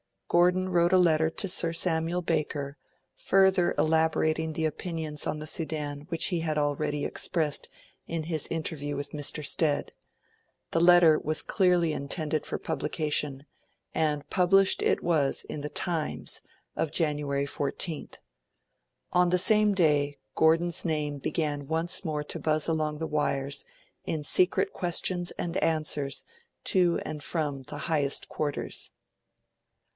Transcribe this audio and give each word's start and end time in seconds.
Gordon 0.29 0.69
wrote 0.69 0.93
a 0.93 0.97
letter 0.97 1.29
to 1.29 1.47
Sir 1.47 1.73
Samuel 1.73 2.21
Baker, 2.21 2.77
further 3.15 3.75
elaborating 3.77 4.53
the 4.53 4.65
opinions 4.65 5.27
on 5.27 5.37
the 5.39 5.45
Sudan 5.45 6.05
which 6.07 6.27
he 6.27 6.39
had 6.39 6.57
already 6.57 7.03
expressed 7.03 7.67
in 8.07 8.23
his 8.23 8.47
interview 8.47 8.95
with 8.95 9.11
Mr. 9.11 9.45
Stead; 9.45 9.91
the 10.71 10.79
letter 10.79 11.19
was 11.19 11.43
clearly 11.43 11.91
intended 11.93 12.45
for 12.47 12.57
publication, 12.57 13.45
and 13.93 14.27
published 14.31 14.81
it 14.81 15.03
was 15.03 15.43
in 15.49 15.61
"The 15.61 15.69
Times" 15.69 16.41
of 16.77 16.91
January 16.91 17.45
14th. 17.45 18.15
On 19.11 19.29
the 19.29 19.37
same 19.37 19.75
day, 19.75 20.17
Gordon's 20.33 20.85
name 20.85 21.19
began 21.19 21.67
once 21.67 22.03
more 22.05 22.23
to 22.23 22.39
buzz 22.39 22.67
along 22.67 22.97
the 22.99 23.05
wires 23.05 23.65
in 24.05 24.23
secret 24.23 24.71
questions 24.73 25.31
and 25.31 25.57
answers 25.57 26.23
to 26.63 26.99
and 27.05 27.21
from 27.21 27.63
the 27.63 27.79
highest 27.79 28.29
quarters. 28.29 28.93